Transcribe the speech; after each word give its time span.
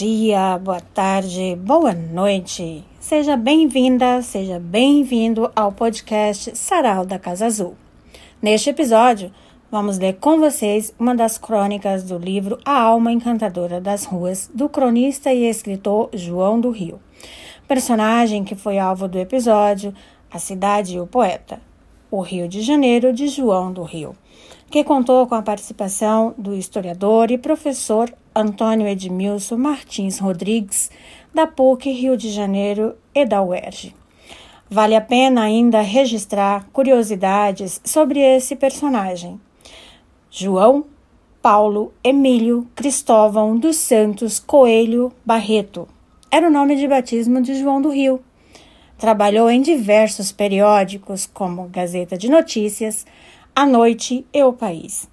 Dia, 0.00 0.58
boa 0.58 0.80
tarde, 0.80 1.54
boa 1.56 1.92
noite. 1.92 2.82
Seja 2.98 3.36
bem-vinda, 3.36 4.22
seja 4.22 4.58
bem-vindo 4.58 5.52
ao 5.54 5.72
podcast 5.72 6.56
Sarau 6.56 7.04
da 7.04 7.18
Casa 7.18 7.44
Azul. 7.44 7.76
Neste 8.40 8.70
episódio, 8.70 9.30
vamos 9.70 9.98
ler 9.98 10.14
com 10.14 10.38
vocês 10.38 10.90
uma 10.98 11.14
das 11.14 11.36
crônicas 11.36 12.02
do 12.02 12.16
livro 12.16 12.58
A 12.64 12.80
Alma 12.80 13.12
Encantadora 13.12 13.78
das 13.78 14.06
Ruas, 14.06 14.50
do 14.54 14.70
cronista 14.70 15.34
e 15.34 15.44
escritor 15.44 16.08
João 16.14 16.58
do 16.58 16.70
Rio. 16.70 16.98
Personagem 17.68 18.42
que 18.42 18.54
foi 18.54 18.78
alvo 18.78 19.06
do 19.06 19.18
episódio 19.18 19.92
A 20.30 20.38
Cidade 20.38 20.96
e 20.96 21.00
o 21.00 21.06
Poeta, 21.06 21.60
o 22.10 22.22
Rio 22.22 22.48
de 22.48 22.62
Janeiro 22.62 23.12
de 23.12 23.28
João 23.28 23.70
do 23.70 23.82
Rio, 23.82 24.16
que 24.70 24.82
contou 24.82 25.26
com 25.26 25.34
a 25.34 25.42
participação 25.42 26.34
do 26.38 26.54
historiador 26.54 27.30
e 27.30 27.36
professor 27.36 28.10
Antônio 28.34 28.86
Edmilson 28.86 29.56
Martins 29.56 30.18
Rodrigues, 30.18 30.90
da 31.34 31.46
PUC 31.46 31.90
Rio 31.90 32.16
de 32.16 32.30
Janeiro 32.30 32.94
e 33.14 33.24
da 33.24 33.42
UERJ. 33.42 33.94
Vale 34.68 34.94
a 34.94 35.00
pena 35.00 35.42
ainda 35.42 35.80
registrar 35.80 36.68
curiosidades 36.72 37.80
sobre 37.84 38.20
esse 38.20 38.54
personagem. 38.54 39.40
João 40.30 40.84
Paulo 41.42 41.92
Emílio 42.04 42.68
Cristóvão 42.74 43.56
dos 43.56 43.76
Santos 43.76 44.38
Coelho 44.38 45.12
Barreto 45.24 45.88
era 46.30 46.46
o 46.46 46.50
nome 46.50 46.76
de 46.76 46.86
batismo 46.86 47.42
de 47.42 47.56
João 47.56 47.82
do 47.82 47.88
Rio. 47.88 48.22
Trabalhou 48.96 49.50
em 49.50 49.60
diversos 49.60 50.30
periódicos, 50.30 51.26
como 51.26 51.68
Gazeta 51.68 52.16
de 52.16 52.28
Notícias, 52.28 53.04
A 53.56 53.66
Noite 53.66 54.24
e 54.32 54.40
O 54.44 54.52
País. 54.52 55.09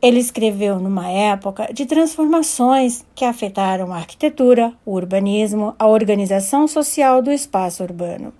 Ele 0.00 0.20
escreveu 0.20 0.78
numa 0.78 1.08
época 1.10 1.72
de 1.72 1.84
transformações 1.84 3.04
que 3.16 3.24
afetaram 3.24 3.92
a 3.92 3.96
arquitetura, 3.96 4.72
o 4.86 4.92
urbanismo, 4.92 5.74
a 5.76 5.88
organização 5.88 6.68
social 6.68 7.20
do 7.20 7.32
espaço 7.32 7.82
urbano. 7.82 8.32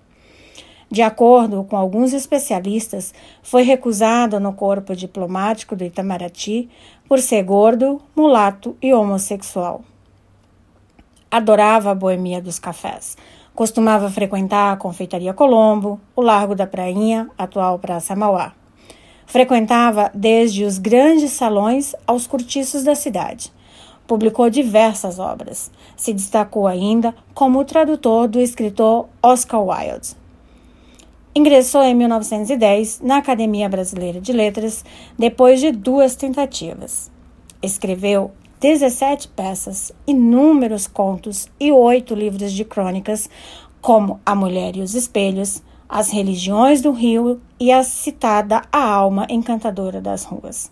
De 0.89 1.01
acordo 1.01 1.65
com 1.65 1.75
alguns 1.75 2.13
especialistas, 2.13 3.13
foi 3.43 3.63
recusado 3.63 4.39
no 4.39 4.53
corpo 4.53 4.95
diplomático 4.95 5.75
do 5.75 5.83
Itamaraty 5.83 6.69
por 7.07 7.19
ser 7.19 7.43
gordo, 7.43 8.01
mulato 8.15 8.77
e 8.81 8.93
homossexual. 8.93 9.81
Adorava 11.29 11.91
a 11.91 11.95
boemia 11.95 12.41
dos 12.41 12.57
cafés. 12.57 13.17
Costumava 13.53 14.09
frequentar 14.09 14.71
a 14.71 14.77
Confeitaria 14.77 15.33
Colombo, 15.33 15.99
o 16.15 16.21
Largo 16.21 16.55
da 16.55 16.65
Prainha, 16.65 17.29
atual 17.37 17.77
Praça 17.77 18.15
Mauá. 18.15 18.58
Frequentava 19.29 20.09
desde 20.11 20.63
os 20.63 20.79
grandes 20.79 21.33
salões 21.33 21.93
aos 22.07 22.25
cortiços 22.25 22.83
da 22.83 22.95
cidade. 22.95 23.53
Publicou 24.07 24.49
diversas 24.49 25.19
obras. 25.19 25.69
Se 25.95 26.11
destacou 26.11 26.65
ainda 26.65 27.13
como 27.35 27.63
tradutor 27.63 28.27
do 28.27 28.39
escritor 28.39 29.07
Oscar 29.21 29.63
Wilde. 29.63 30.17
Ingressou 31.35 31.83
em 31.83 31.93
1910 31.93 33.01
na 33.03 33.17
Academia 33.17 33.69
Brasileira 33.69 34.19
de 34.19 34.33
Letras 34.33 34.83
depois 35.15 35.59
de 35.59 35.71
duas 35.71 36.15
tentativas. 36.15 37.11
Escreveu 37.61 38.31
17 38.59 39.27
peças, 39.27 39.91
inúmeros 40.07 40.87
contos 40.87 41.47
e 41.59 41.71
oito 41.71 42.15
livros 42.15 42.51
de 42.51 42.65
crônicas, 42.65 43.29
como 43.79 44.19
A 44.25 44.33
Mulher 44.33 44.75
e 44.75 44.81
os 44.81 44.95
Espelhos, 44.95 45.61
as 45.89 46.11
religiões 46.11 46.83
do 46.83 46.91
rio 46.91 47.41
e 47.59 47.71
a 47.71 47.83
citada 47.83 48.61
A 48.71 48.93
Alma 48.93 49.25
Encantadora 49.27 49.99
das 49.99 50.23
Ruas. 50.23 50.71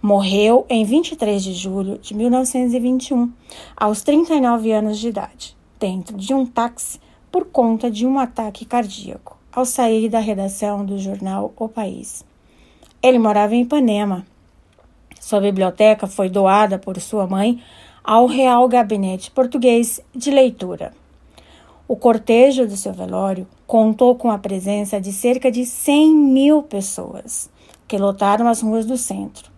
Morreu 0.00 0.64
em 0.70 0.82
23 0.82 1.44
de 1.44 1.52
julho 1.52 1.98
de 1.98 2.14
1921, 2.14 3.30
aos 3.76 4.00
39 4.00 4.72
anos 4.72 4.98
de 4.98 5.08
idade, 5.08 5.54
dentro 5.78 6.16
de 6.16 6.32
um 6.32 6.46
táxi 6.46 6.98
por 7.30 7.44
conta 7.44 7.90
de 7.90 8.06
um 8.06 8.18
ataque 8.18 8.64
cardíaco, 8.64 9.36
ao 9.52 9.66
sair 9.66 10.08
da 10.08 10.20
redação 10.20 10.86
do 10.86 10.98
jornal 10.98 11.52
O 11.54 11.68
País. 11.68 12.24
Ele 13.02 13.18
morava 13.18 13.54
em 13.54 13.62
Ipanema. 13.62 14.26
Sua 15.20 15.40
biblioteca 15.40 16.06
foi 16.06 16.30
doada 16.30 16.78
por 16.78 16.98
sua 16.98 17.26
mãe 17.26 17.62
ao 18.02 18.26
Real 18.26 18.66
Gabinete 18.68 19.30
Português 19.30 20.00
de 20.14 20.30
Leitura. 20.30 20.94
O 21.86 21.94
cortejo 21.94 22.66
do 22.66 22.76
seu 22.76 22.92
velório 22.92 23.46
contou 23.66 24.14
com 24.14 24.30
a 24.30 24.38
presença 24.38 25.00
de 25.00 25.12
cerca 25.12 25.50
de 25.50 25.66
100 25.66 26.14
mil 26.14 26.62
pessoas, 26.62 27.50
que 27.88 27.98
lotaram 27.98 28.46
as 28.48 28.60
ruas 28.60 28.86
do 28.86 28.96
centro. 28.96 29.50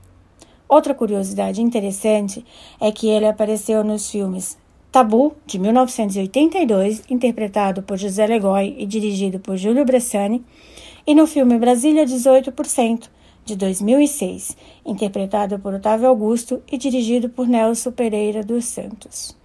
Outra 0.69 0.95
curiosidade 0.95 1.63
interessante 1.63 2.45
é 2.81 2.93
que 2.93 3.09
ele 3.09 3.27
apareceu 3.27 3.83
nos 3.83 4.11
filmes 4.11 4.59
Tabu, 4.91 5.35
de 5.47 5.59
1982, 5.59 7.03
interpretado 7.11 7.83
por 7.83 7.99
José 7.99 8.27
Legoy 8.27 8.75
e 8.79 8.87
dirigido 8.87 9.39
por 9.39 9.57
Júlio 9.57 9.85
Bressani, 9.85 10.45
e 11.07 11.15
no 11.15 11.27
filme 11.27 11.59
Brasília 11.59 12.07
18%, 12.07 13.09
de 13.45 13.57
2006, 13.57 14.57
interpretado 14.85 15.59
por 15.59 15.73
Otávio 15.73 16.09
Augusto 16.09 16.63
e 16.71 16.77
dirigido 16.77 17.29
por 17.31 17.47
Nelson 17.47 17.93
Pereira 17.93 18.43
dos 18.43 18.67
Santos. 18.67 19.37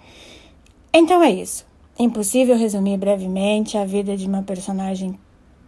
Então 0.93 1.23
é 1.23 1.31
isso. 1.31 1.65
É 1.97 2.03
impossível 2.03 2.57
resumir 2.57 2.97
brevemente 2.97 3.77
a 3.77 3.85
vida 3.85 4.17
de 4.17 4.27
uma 4.27 4.41
personagem 4.41 5.19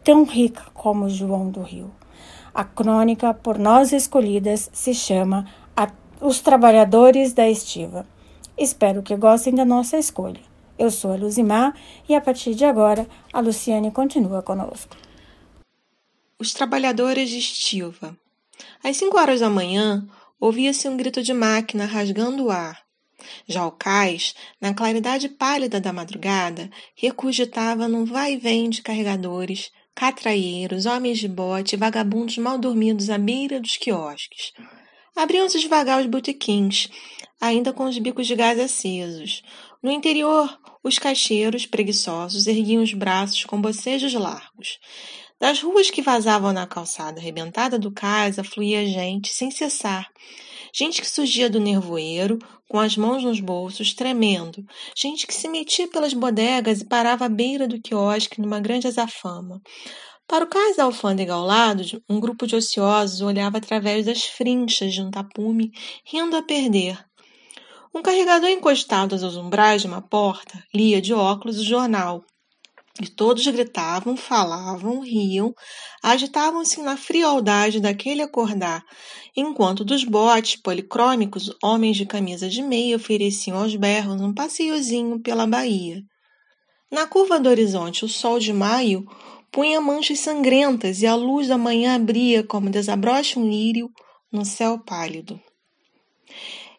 tão 0.03 0.23
rica 0.23 0.63
como 0.73 1.09
João 1.09 1.49
do 1.49 1.61
Rio. 1.61 1.91
A 2.53 2.63
crônica 2.63 3.33
por 3.33 3.59
nós 3.59 3.91
escolhidas 3.91 4.69
se 4.73 4.93
chama 4.93 5.45
Os 6.21 6.39
Trabalhadores 6.39 7.33
da 7.33 7.49
Estiva. 7.49 8.07
Espero 8.57 9.03
que 9.03 9.15
gostem 9.15 9.53
da 9.53 9.65
nossa 9.65 9.97
escolha. 9.97 10.39
Eu 10.79 10.89
sou 10.89 11.11
a 11.11 11.15
Luzimar 11.15 11.75
e 12.07 12.15
a 12.15 12.21
partir 12.21 12.55
de 12.55 12.65
agora 12.65 13.07
a 13.33 13.39
Luciane 13.41 13.91
continua 13.91 14.41
conosco. 14.41 14.95
Os 16.39 16.53
Trabalhadores 16.53 17.29
de 17.29 17.37
Estiva. 17.37 18.17
Às 18.83 18.97
cinco 18.97 19.17
horas 19.17 19.41
da 19.41 19.49
manhã, 19.49 20.07
ouvia-se 20.39 20.87
um 20.87 20.95
grito 20.95 21.21
de 21.21 21.33
máquina 21.33 21.85
rasgando 21.85 22.45
o 22.45 22.51
ar. 22.51 22.84
Já 23.47 23.65
o 23.65 23.71
cais, 23.71 24.35
na 24.59 24.73
claridade 24.73 25.29
pálida 25.29 25.79
da 25.79 25.93
madrugada, 25.93 26.69
recogitava 26.95 27.87
num 27.87 28.05
vai-vem 28.05 28.69
de 28.69 28.81
carregadores, 28.81 29.71
catraieiros, 29.95 30.85
homens 30.85 31.19
de 31.19 31.27
bote, 31.27 31.77
vagabundos 31.77 32.37
mal 32.37 32.57
dormidos 32.57 33.09
à 33.09 33.17
beira 33.17 33.59
dos 33.59 33.77
quiosques. 33.77 34.51
Abriam-se 35.15 35.59
devagar 35.59 36.01
os 36.01 36.07
botequins, 36.07 36.89
ainda 37.39 37.71
com 37.71 37.85
os 37.85 37.97
bicos 37.97 38.27
de 38.27 38.35
gás 38.35 38.59
acesos. 38.59 39.41
No 39.81 39.89
interior, 39.89 40.59
os 40.83 40.99
caixeiros, 40.99 41.65
preguiçosos, 41.65 42.47
erguiam 42.47 42.83
os 42.83 42.93
braços 42.93 43.45
com 43.45 43.61
bocejos 43.61 44.13
largos. 44.13 44.77
Das 45.39 45.61
ruas 45.61 45.89
que 45.89 46.01
vazavam 46.01 46.51
na 46.51 46.67
calçada 46.67 47.19
arrebentada 47.19 47.77
do 47.79 47.91
cais, 47.91 48.39
afluía 48.39 48.85
gente 48.85 49.33
sem 49.33 49.51
cessar, 49.51 50.09
Gente 50.77 51.01
que 51.01 51.09
surgia 51.09 51.49
do 51.49 51.57
nevoeiro, 51.57 52.37
com 52.67 52.77
as 52.77 52.97
mãos 52.97 53.23
nos 53.23 53.39
bolsos, 53.39 53.93
tremendo. 53.93 54.61
Gente 54.93 55.25
que 55.25 55.33
se 55.33 55.47
metia 55.47 55.87
pelas 55.87 56.13
bodegas 56.13 56.81
e 56.81 56.85
parava 56.85 57.27
à 57.27 57.29
beira 57.29 57.65
do 57.65 57.81
quiosque 57.81 58.41
numa 58.41 58.59
grande 58.59 58.85
azafama. 58.85 59.61
Para 60.27 60.43
o 60.43 60.49
cais 60.49 60.75
da 60.75 60.83
alfândega 60.83 61.33
ao 61.33 61.45
lado, 61.45 61.81
um 62.09 62.19
grupo 62.19 62.45
de 62.45 62.57
ociosos 62.57 63.21
olhava 63.21 63.57
através 63.57 64.05
das 64.05 64.25
frinchas 64.25 64.93
de 64.93 65.01
um 65.01 65.09
tapume, 65.09 65.71
rindo 66.03 66.35
a 66.35 66.41
perder. 66.41 66.99
Um 67.93 68.01
carregador 68.01 68.49
encostado 68.49 69.13
aos 69.13 69.37
umbrais 69.37 69.81
de 69.81 69.87
uma 69.87 70.01
porta 70.01 70.61
lia 70.73 71.01
de 71.01 71.13
óculos 71.13 71.57
o 71.57 71.63
jornal. 71.63 72.21
E 73.01 73.07
todos 73.09 73.45
gritavam, 73.45 74.15
falavam, 74.15 75.01
riam, 75.01 75.53
agitavam-se 76.01 76.81
na 76.81 76.95
frialdade 76.95 77.81
daquele 77.81 78.21
acordar, 78.21 78.85
enquanto 79.35 79.83
dos 79.83 80.05
botes 80.05 80.55
policrômicos, 80.55 81.53
homens 81.61 81.97
de 81.97 82.05
camisa 82.05 82.47
de 82.47 82.61
meia 82.61 82.95
ofereciam 82.95 83.57
aos 83.57 83.75
berros 83.75 84.21
um 84.21 84.33
passeiozinho 84.33 85.19
pela 85.19 85.45
baía. 85.45 86.01
Na 86.89 87.05
curva 87.05 87.37
do 87.37 87.49
horizonte, 87.49 88.05
o 88.05 88.07
sol 88.07 88.39
de 88.39 88.53
maio 88.53 89.05
punha 89.51 89.81
manchas 89.81 90.19
sangrentas 90.19 91.01
e 91.01 91.07
a 91.07 91.15
luz 91.15 91.49
da 91.49 91.57
manhã 91.57 91.95
abria 91.95 92.43
como 92.43 92.69
desabrocha 92.69 93.37
um 93.37 93.49
lírio 93.49 93.89
no 94.31 94.45
céu 94.45 94.79
pálido. 94.79 95.37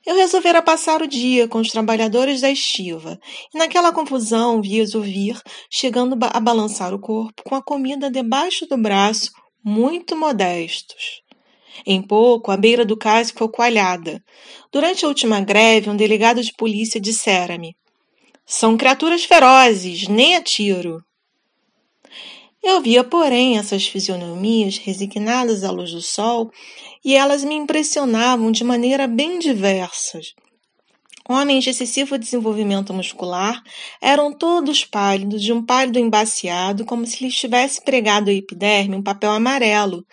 Eu 0.06 0.14
resolvera 0.14 0.62
passar 0.62 1.02
o 1.02 1.08
dia 1.08 1.48
com 1.48 1.58
os 1.58 1.68
trabalhadores 1.68 2.40
da 2.40 2.48
estiva, 2.48 3.18
e 3.52 3.58
naquela 3.58 3.92
confusão 3.92 4.62
vi-os 4.62 4.94
ouvir, 4.94 5.36
chegando 5.68 6.16
a 6.20 6.38
balançar 6.38 6.94
o 6.94 6.98
corpo 7.00 7.42
com 7.42 7.56
a 7.56 7.62
comida 7.62 8.08
debaixo 8.08 8.66
do 8.66 8.76
braço, 8.76 9.32
muito 9.64 10.14
modestos. 10.14 11.22
Em 11.84 12.00
pouco, 12.00 12.52
a 12.52 12.56
beira 12.56 12.84
do 12.84 12.96
cais 12.96 13.32
ficou 13.32 13.48
coalhada. 13.48 14.22
Durante 14.72 15.04
a 15.04 15.08
última 15.08 15.40
greve, 15.40 15.90
um 15.90 15.96
delegado 15.96 16.40
de 16.40 16.52
polícia 16.52 17.00
dissera-me: 17.00 17.76
São 18.46 18.76
criaturas 18.76 19.24
ferozes, 19.24 20.06
nem 20.06 20.36
a 20.36 20.40
tiro. 20.40 21.04
Eu 22.62 22.80
via, 22.80 23.04
porém, 23.04 23.58
essas 23.58 23.86
fisionomias 23.86 24.78
resignadas 24.78 25.62
à 25.64 25.70
luz 25.70 25.92
do 25.92 26.02
sol 26.02 26.50
e 27.06 27.14
elas 27.14 27.44
me 27.44 27.54
impressionavam 27.54 28.50
de 28.50 28.64
maneira 28.64 29.06
bem 29.06 29.38
diversa. 29.38 30.20
homens 31.28 31.62
de 31.62 31.70
excessivo 31.70 32.18
desenvolvimento 32.18 32.92
muscular, 32.92 33.62
eram 34.00 34.32
todos 34.32 34.84
pálidos, 34.84 35.40
de 35.40 35.52
um 35.52 35.64
pálido 35.64 36.00
embaciado, 36.00 36.84
como 36.84 37.06
se 37.06 37.24
lhes 37.24 37.36
tivesse 37.36 37.80
pregado 37.80 38.28
a 38.28 38.32
epiderme 38.32 38.96
um 38.96 39.02
papel 39.02 39.30
amarelo, 39.30 40.04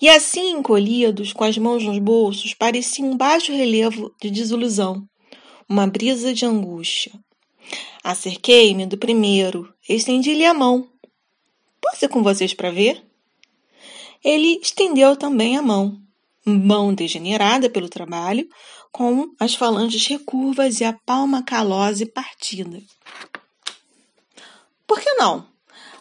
e 0.00 0.08
assim 0.08 0.50
encolhidos, 0.50 1.32
com 1.32 1.42
as 1.42 1.58
mãos 1.58 1.82
nos 1.82 1.98
bolsos, 1.98 2.54
pareciam 2.54 3.10
um 3.10 3.16
baixo 3.16 3.52
relevo 3.52 4.14
de 4.22 4.30
desilusão, 4.30 5.04
uma 5.68 5.88
brisa 5.88 6.32
de 6.32 6.46
angústia. 6.46 7.12
Acerquei-me 8.04 8.86
do 8.86 8.96
primeiro, 8.96 9.68
estendi-lhe 9.88 10.44
a 10.44 10.54
mão. 10.54 10.88
Posso 11.80 12.04
ir 12.04 12.08
com 12.08 12.22
vocês 12.22 12.54
para 12.54 12.70
ver? 12.70 13.04
Ele 14.24 14.60
estendeu 14.62 15.16
também 15.16 15.56
a 15.56 15.62
mão, 15.62 16.05
mão 16.46 16.94
degenerada 16.94 17.68
pelo 17.68 17.88
trabalho, 17.88 18.48
com 18.92 19.34
as 19.40 19.54
falanges 19.54 20.06
recurvas 20.06 20.80
e 20.80 20.84
a 20.84 20.92
palma 20.92 21.42
calosa 21.42 22.04
e 22.04 22.06
partida. 22.06 22.80
Por 24.86 25.00
que 25.00 25.12
não? 25.14 25.46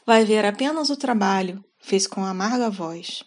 Vai 0.05 0.23
ver 0.23 0.45
apenas 0.45 0.89
o 0.89 0.95
trabalho, 0.95 1.63
fez 1.79 2.05
com 2.05 2.23
amarga 2.23 2.69
voz. 2.69 3.23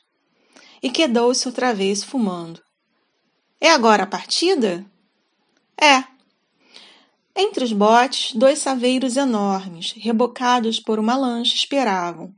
E 0.81 0.88
quedou-se 0.91 1.47
outra 1.49 1.75
vez 1.75 2.05
fumando. 2.05 2.62
É 3.61 3.70
agora 3.70 4.05
a 4.05 4.06
partida? 4.06 4.87
É. 5.81 6.05
Entre 7.35 7.65
os 7.65 7.73
botes, 7.73 8.32
dois 8.35 8.61
saveiros 8.61 9.17
enormes, 9.17 9.93
rebocados 9.97 10.79
por 10.79 10.99
uma 10.99 11.17
lancha, 11.17 11.56
esperavam. 11.56 12.32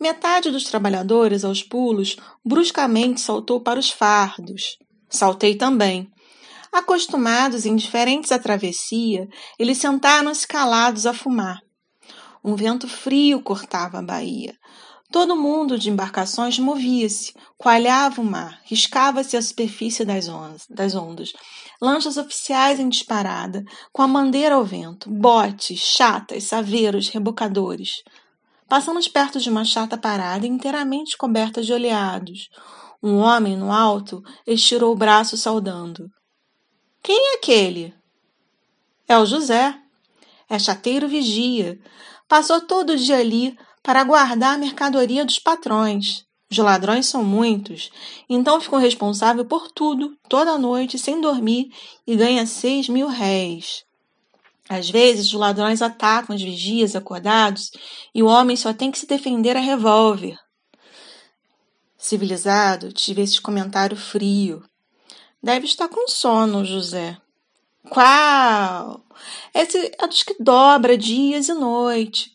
Metade 0.00 0.50
dos 0.50 0.64
trabalhadores, 0.64 1.44
aos 1.44 1.62
pulos, 1.62 2.16
bruscamente 2.44 3.20
saltou 3.20 3.60
para 3.60 3.78
os 3.78 3.90
fardos. 3.90 4.76
Saltei 5.08 5.54
também. 5.54 6.10
Acostumados 6.72 7.64
indiferentes 7.64 8.32
à 8.32 8.38
travessia, 8.38 9.28
eles 9.58 9.78
sentaram-se 9.78 10.46
calados 10.46 11.06
a 11.06 11.14
fumar. 11.14 11.60
Um 12.44 12.56
vento 12.56 12.88
frio 12.88 13.40
cortava 13.40 14.00
a 14.00 14.02
baía. 14.02 14.54
Todo 15.12 15.36
mundo 15.36 15.78
de 15.78 15.88
embarcações 15.88 16.58
movia-se, 16.58 17.32
coalhava 17.56 18.20
o 18.20 18.24
mar, 18.24 18.60
riscava-se 18.64 19.36
a 19.36 19.42
superfície 19.42 20.04
das 20.04 20.28
ondas, 20.28 20.66
das 20.68 20.96
ondas. 20.96 21.32
Lanchas 21.80 22.16
oficiais 22.16 22.80
em 22.80 22.88
disparada, 22.88 23.62
com 23.92 24.02
a 24.02 24.08
bandeira 24.08 24.56
ao 24.56 24.64
vento, 24.64 25.08
botes, 25.08 25.78
chatas, 25.78 26.42
saveiros, 26.42 27.08
rebocadores. 27.08 28.02
Passamos 28.68 29.06
perto 29.08 29.38
de 29.38 29.50
uma 29.50 29.64
chata 29.64 29.96
parada 29.96 30.46
inteiramente 30.46 31.16
coberta 31.16 31.62
de 31.62 31.72
oleados. 31.72 32.48
Um 33.02 33.16
homem 33.16 33.56
no 33.56 33.70
alto 33.70 34.22
estirou 34.46 34.92
o 34.92 34.96
braço 34.96 35.36
saudando. 35.36 36.08
Quem 37.02 37.32
é 37.32 37.36
aquele? 37.36 37.94
É 39.06 39.18
o 39.18 39.26
José. 39.26 39.78
É 40.48 40.58
chateiro 40.58 41.06
vigia. 41.06 41.78
Passou 42.26 42.60
todo 42.60 42.96
dia 42.96 43.18
ali 43.18 43.56
para 43.82 44.02
guardar 44.02 44.54
a 44.54 44.58
mercadoria 44.58 45.24
dos 45.24 45.38
patrões. 45.38 46.24
Os 46.50 46.58
ladrões 46.58 47.06
são 47.06 47.24
muitos, 47.24 47.90
então 48.28 48.60
ficou 48.60 48.78
responsável 48.78 49.44
por 49.44 49.72
tudo, 49.72 50.16
toda 50.28 50.56
noite, 50.56 50.98
sem 50.98 51.20
dormir, 51.20 51.68
e 52.06 52.14
ganha 52.14 52.46
seis 52.46 52.88
mil 52.88 53.08
réis. 53.08 53.82
Às 54.68 54.88
vezes, 54.88 55.26
os 55.26 55.34
ladrões 55.34 55.82
atacam 55.82 56.34
os 56.34 56.42
vigias 56.42 56.96
acordados 56.96 57.70
e 58.14 58.22
o 58.22 58.26
homem 58.26 58.56
só 58.56 58.72
tem 58.72 58.90
que 58.90 58.98
se 58.98 59.06
defender 59.06 59.56
a 59.56 59.60
revólver. 59.60 60.38
Civilizado, 61.98 62.92
tive 62.92 63.22
esse 63.22 63.40
comentário 63.40 63.96
frio. 63.96 64.62
Deve 65.42 65.66
estar 65.66 65.88
com 65.88 66.08
sono, 66.08 66.64
José. 66.64 67.16
Qual? 67.88 69.04
Esse 69.54 69.92
é 69.98 70.06
dos 70.06 70.22
que 70.22 70.36
dobra 70.42 70.96
dias 70.96 71.48
e 71.48 71.54
noite. 71.54 72.32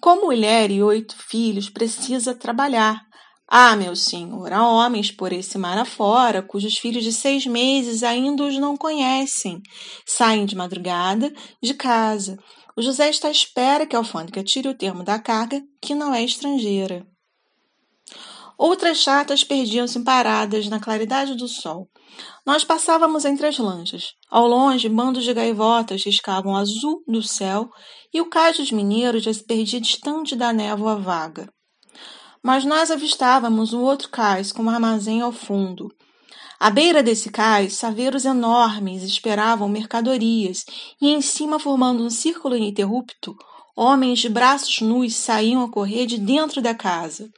Com 0.00 0.20
mulher 0.20 0.70
e 0.70 0.82
oito 0.82 1.16
filhos, 1.16 1.68
precisa 1.68 2.34
trabalhar. 2.34 3.04
Ah, 3.56 3.76
meu 3.76 3.94
senhor, 3.94 4.52
há 4.52 4.68
homens 4.68 5.12
por 5.12 5.32
esse 5.32 5.56
mar 5.56 5.78
afora, 5.78 6.42
cujos 6.42 6.76
filhos 6.76 7.04
de 7.04 7.12
seis 7.12 7.46
meses 7.46 8.02
ainda 8.02 8.42
os 8.42 8.58
não 8.58 8.76
conhecem. 8.76 9.62
Saem 10.04 10.44
de 10.44 10.56
madrugada 10.56 11.32
de 11.62 11.72
casa. 11.72 12.36
O 12.76 12.82
José 12.82 13.08
está 13.08 13.28
à 13.28 13.30
espera 13.30 13.86
que 13.86 13.94
a 13.94 14.00
alfândega 14.00 14.42
tire 14.42 14.68
o 14.68 14.76
termo 14.76 15.04
da 15.04 15.20
carga, 15.20 15.62
que 15.80 15.94
não 15.94 16.12
é 16.12 16.24
estrangeira. 16.24 17.06
Outras 18.58 18.98
chatas 18.98 19.44
perdiam-se 19.44 20.02
paradas 20.02 20.66
na 20.66 20.80
claridade 20.80 21.36
do 21.36 21.46
sol. 21.46 21.88
Nós 22.44 22.64
passávamos 22.64 23.24
entre 23.24 23.46
as 23.46 23.56
lanchas. 23.56 24.14
Ao 24.28 24.48
longe, 24.48 24.88
bandos 24.88 25.22
de 25.22 25.32
gaivotas 25.32 26.04
riscavam 26.04 26.56
azul 26.56 27.04
do 27.06 27.22
céu 27.22 27.70
e 28.12 28.20
o 28.20 28.28
cais 28.28 28.56
dos 28.56 28.72
mineiros 28.72 29.22
já 29.22 29.32
se 29.32 29.46
perdia 29.46 29.80
distante 29.80 30.34
da 30.34 30.52
névoa 30.52 30.96
vaga. 30.96 31.53
Mas 32.44 32.62
nós 32.62 32.90
avistávamos 32.90 33.72
um 33.72 33.80
outro 33.80 34.10
cais 34.10 34.52
com 34.52 34.64
um 34.64 34.68
armazém 34.68 35.22
ao 35.22 35.32
fundo. 35.32 35.90
À 36.60 36.68
beira 36.68 37.02
desse 37.02 37.30
cais, 37.30 37.72
saveiros 37.72 38.26
enormes 38.26 39.02
esperavam 39.02 39.66
mercadorias 39.66 40.66
e 41.00 41.08
em 41.08 41.22
cima, 41.22 41.58
formando 41.58 42.04
um 42.04 42.10
círculo 42.10 42.54
ininterrupto, 42.54 43.34
homens 43.74 44.18
de 44.18 44.28
braços 44.28 44.82
nus 44.82 45.16
saíam 45.16 45.64
a 45.64 45.70
correr 45.70 46.04
de 46.04 46.18
dentro 46.18 46.60
da 46.60 46.74
casa. 46.74 47.30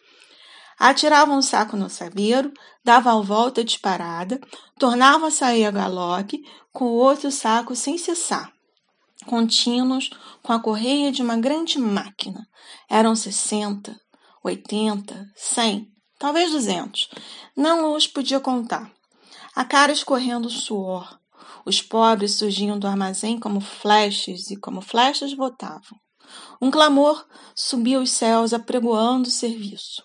Atiravam 0.76 1.38
um 1.38 1.43
saco 1.43 1.76
no 1.76 1.88
sabeiro, 1.88 2.52
davam 2.85 3.23
volta 3.23 3.62
disparada, 3.62 4.41
tornavam 4.76 5.29
a 5.29 5.31
sair 5.31 5.67
a 5.67 5.70
galope, 5.70 6.43
com 6.73 6.87
o 6.87 6.97
outro 6.97 7.31
saco 7.31 7.76
sem 7.76 7.97
cessar. 7.97 8.50
Contínuos, 9.25 10.11
com 10.43 10.52
a 10.52 10.61
correia 10.61 11.11
de 11.11 11.23
uma 11.23 11.37
grande 11.37 11.79
máquina. 11.79 12.47
Eram 12.91 13.17
sessenta, 13.17 13.97
oitenta, 14.46 15.26
cem, 15.34 15.88
talvez 16.19 16.50
duzentos. 16.50 17.08
Não 17.56 17.94
os 17.94 18.06
podia 18.06 18.40
contar. 18.40 18.90
A 19.54 19.64
cara 19.64 19.93
escorrendo 19.93 20.50
suor. 20.50 21.19
Os 21.64 21.82
pobres 21.82 22.34
surgiam 22.34 22.78
do 22.78 22.87
armazém 22.87 23.38
como 23.40 23.60
flechas 23.60 24.50
e, 24.50 24.56
como 24.56 24.80
flechas, 24.80 25.32
voltavam. 25.32 25.99
Um 26.61 26.71
clamor 26.71 27.25
subia 27.54 27.99
aos 27.99 28.11
céus 28.11 28.52
apregoando 28.52 29.28
o 29.28 29.32
serviço. 29.32 30.02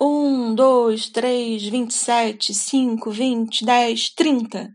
Um, 0.00 0.54
dois, 0.54 1.08
três, 1.08 1.62
vinte 1.64 1.90
e 1.90 1.94
sete, 1.94 2.54
cinco, 2.54 3.10
vinte, 3.10 3.64
dez, 3.64 4.10
trinta. 4.10 4.68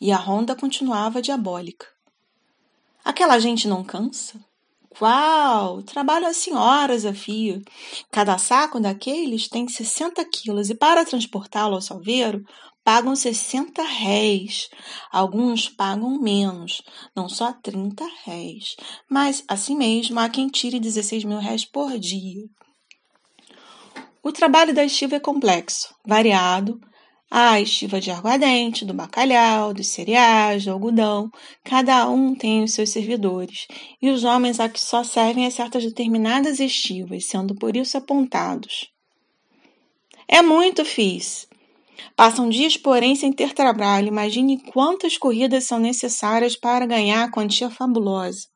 E 0.00 0.12
a 0.12 0.16
ronda 0.16 0.54
continuava 0.54 1.22
diabólica. 1.22 1.86
Aquela 3.04 3.38
gente 3.38 3.66
não 3.66 3.82
cansa? 3.82 4.38
Qual? 4.98 5.82
Trabalho 5.82 6.26
assim 6.26 6.52
horas 6.52 7.06
a 7.06 7.14
fio. 7.14 7.62
Cada 8.10 8.36
saco 8.38 8.78
daqueles 8.78 9.48
tem 9.48 9.66
60 9.66 10.24
quilos 10.26 10.70
e 10.70 10.74
para 10.74 11.04
transportá-lo 11.04 11.74
ao 11.74 11.80
salveiro 11.80 12.44
pagam 12.84 13.14
60 13.14 13.82
réis. 13.82 14.68
Alguns 15.10 15.68
pagam 15.68 16.20
menos, 16.20 16.82
não 17.16 17.28
só 17.28 17.52
30 17.52 18.04
réis. 18.24 18.76
Mas, 19.08 19.42
assim 19.48 19.76
mesmo, 19.76 20.18
há 20.20 20.28
quem 20.28 20.48
tire 20.48 20.78
16 20.78 21.24
mil 21.24 21.38
réis 21.38 21.64
por 21.64 21.98
dia. 21.98 22.44
O 24.22 24.30
trabalho 24.30 24.74
da 24.74 24.84
estiva 24.84 25.16
é 25.16 25.20
complexo, 25.20 25.94
variado. 26.06 26.80
A 27.34 27.58
estiva 27.58 27.98
de 27.98 28.10
aguardente, 28.10 28.84
do 28.84 28.92
bacalhau, 28.92 29.72
dos 29.72 29.86
cereais, 29.86 30.66
do 30.66 30.70
algodão. 30.70 31.30
Cada 31.64 32.06
um 32.06 32.34
tem 32.34 32.62
os 32.62 32.74
seus 32.74 32.90
servidores. 32.90 33.66
E 34.02 34.10
os 34.10 34.22
homens 34.22 34.60
a 34.60 34.68
que 34.68 34.78
só 34.78 35.02
servem 35.02 35.46
a 35.46 35.50
certas 35.50 35.82
determinadas 35.82 36.60
estivas, 36.60 37.24
sendo 37.24 37.54
por 37.54 37.74
isso 37.74 37.96
apontados. 37.96 38.90
É 40.28 40.42
muito, 40.42 40.84
fiz. 40.84 41.48
Passam 42.14 42.50
dias, 42.50 42.76
porém, 42.76 43.16
sem 43.16 43.32
ter 43.32 43.54
trabalho. 43.54 44.08
Imagine 44.08 44.62
quantas 44.70 45.16
corridas 45.16 45.64
são 45.64 45.78
necessárias 45.78 46.54
para 46.54 46.84
ganhar 46.84 47.24
a 47.24 47.30
quantia 47.30 47.70
fabulosa. 47.70 48.51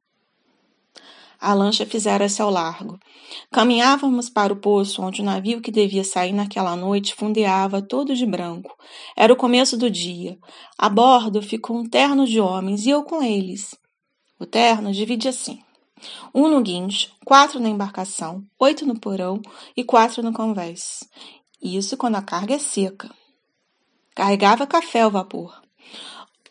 A 1.46 1.54
lancha 1.54 1.86
fizera-se 1.86 2.42
ao 2.42 2.50
largo. 2.50 2.98
Caminhávamos 3.52 4.28
para 4.28 4.52
o 4.52 4.56
poço 4.56 5.00
onde 5.00 5.22
o 5.22 5.24
navio 5.24 5.60
que 5.60 5.70
devia 5.70 6.02
sair 6.02 6.32
naquela 6.32 6.74
noite 6.74 7.14
fundeava 7.14 7.80
todo 7.80 8.16
de 8.16 8.26
branco. 8.26 8.76
Era 9.16 9.32
o 9.32 9.36
começo 9.36 9.76
do 9.76 9.88
dia. 9.88 10.36
A 10.76 10.88
bordo 10.88 11.40
ficou 11.40 11.76
um 11.76 11.88
terno 11.88 12.26
de 12.26 12.40
homens 12.40 12.84
e 12.84 12.90
eu 12.90 13.04
com 13.04 13.22
eles. 13.22 13.76
O 14.40 14.44
terno 14.44 14.90
divide 14.90 15.28
assim: 15.28 15.60
um 16.34 16.48
no 16.48 16.60
guincho, 16.60 17.12
quatro 17.24 17.60
na 17.60 17.68
embarcação, 17.68 18.42
oito 18.58 18.84
no 18.84 18.98
porão 18.98 19.40
e 19.76 19.84
quatro 19.84 20.24
no 20.24 20.32
convés. 20.32 21.08
Isso 21.62 21.96
quando 21.96 22.16
a 22.16 22.22
carga 22.22 22.54
é 22.54 22.58
seca. 22.58 23.08
Carregava 24.16 24.66
café 24.66 25.02
ao 25.02 25.12
vapor. 25.12 25.62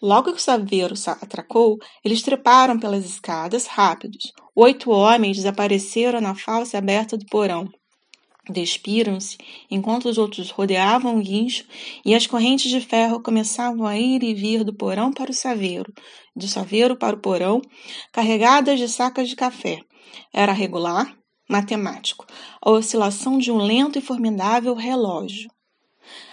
Logo 0.02 0.32
que 0.32 0.38
o 0.38 0.42
saveiro 0.42 0.94
atracou, 1.08 1.78
eles 2.04 2.22
treparam 2.22 2.80
pelas 2.80 3.06
escadas, 3.06 3.66
rápidos. 3.66 4.32
Oito 4.56 4.92
homens 4.92 5.38
desapareceram 5.38 6.22
na 6.22 6.36
falsa 6.36 6.78
aberta 6.78 7.18
do 7.18 7.26
porão. 7.26 7.68
Despiram-se, 8.50 9.38
enquanto 9.72 10.06
os 10.06 10.20
outros 10.20 10.52
rodeavam 10.52 11.18
o 11.18 11.22
guincho, 11.22 11.66
e 12.06 12.14
as 12.14 12.28
correntes 12.28 12.70
de 12.70 12.80
ferro 12.80 13.22
começavam 13.22 13.88
a 13.88 13.98
ir 13.98 14.22
e 14.24 14.36
vir 14.36 14.64
do 14.64 14.76
porão 14.76 15.12
para 15.12 15.32
o 15.32 15.34
saveiro, 15.34 15.92
do 16.36 16.48
saveiro 16.48 16.96
para 16.96 17.16
o 17.16 17.20
porão, 17.20 17.60
carregadas 18.12 18.80
de 18.80 18.88
sacas 18.88 19.30
de 19.30 19.36
café. 19.36 19.80
Era 20.32 20.52
regular, 20.52 21.18
matemático, 21.50 22.26
a 22.62 22.70
oscilação 22.70 23.40
de 23.40 23.52
um 23.52 23.58
lento 23.58 23.98
e 23.98 24.02
formidável 24.02 24.76
relógio. 24.76 25.50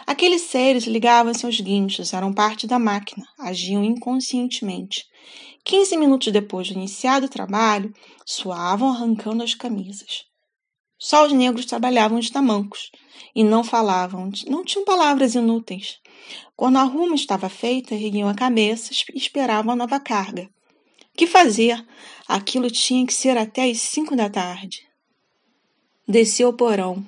Aqueles 0.06 0.42
seres 0.42 0.84
ligavam-se 0.84 1.46
aos 1.46 1.60
guinchos, 1.60 2.12
eram 2.12 2.32
parte 2.32 2.66
da 2.66 2.78
máquina, 2.78 3.26
agiam 3.38 3.84
inconscientemente. 3.84 5.04
Quinze 5.64 5.96
minutos 5.96 6.32
depois 6.32 6.68
do 6.68 6.74
iniciado 6.74 7.26
o 7.26 7.28
trabalho, 7.28 7.94
suavam 8.26 8.90
arrancando 8.90 9.42
as 9.42 9.54
camisas. 9.54 10.24
Só 10.98 11.26
os 11.26 11.32
negros 11.32 11.66
trabalhavam 11.66 12.20
de 12.20 12.30
tamancos 12.30 12.90
e 13.34 13.42
não 13.42 13.64
falavam, 13.64 14.30
não 14.46 14.64
tinham 14.64 14.84
palavras 14.84 15.34
inúteis. 15.34 15.98
Quando 16.54 16.76
a 16.76 16.84
ruma 16.84 17.14
estava 17.14 17.48
feita, 17.48 17.94
erguiam 17.94 18.28
a 18.28 18.34
cabeça 18.34 18.92
e 18.92 19.18
esperavam 19.18 19.72
a 19.72 19.76
nova 19.76 19.98
carga. 19.98 20.48
Que 21.16 21.26
fazer? 21.26 21.84
Aquilo 22.28 22.70
tinha 22.70 23.06
que 23.06 23.12
ser 23.12 23.36
até 23.36 23.70
as 23.70 23.78
cinco 23.78 24.16
da 24.16 24.30
tarde. 24.30 24.80
Desceu 26.06 26.48
ao 26.48 26.54
porão. 26.54 27.04